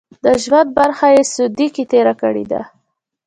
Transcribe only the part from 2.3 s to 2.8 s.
وه.